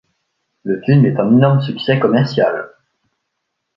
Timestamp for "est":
1.05-1.19